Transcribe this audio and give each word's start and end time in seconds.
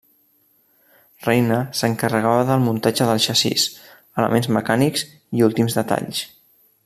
Reina 1.25 1.59
s'encarregava 1.81 2.47
del 2.49 2.63
muntatge 2.63 3.09
del 3.11 3.21
xassís, 3.27 3.67
elements 4.23 4.51
mecànics 4.59 5.05
i 5.41 5.49
últims 5.51 5.81
detalls. 5.83 6.25